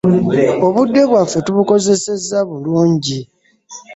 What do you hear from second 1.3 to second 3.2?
tubukozesezza bulungi.